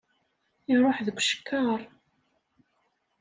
[0.71, 1.79] Iṛuḥ deg ucekkaṛ!